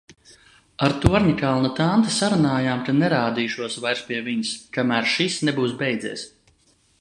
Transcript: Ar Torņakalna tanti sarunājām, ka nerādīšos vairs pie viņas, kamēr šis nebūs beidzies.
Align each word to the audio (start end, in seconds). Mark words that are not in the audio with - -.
Ar 0.85 0.93
Torņakalna 1.01 1.69
tanti 1.79 2.13
sarunājām, 2.15 2.81
ka 2.87 2.95
nerādīšos 3.03 3.77
vairs 3.85 4.03
pie 4.09 4.19
viņas, 4.31 4.55
kamēr 4.79 5.13
šis 5.13 5.39
nebūs 5.51 5.77
beidzies. 5.85 6.27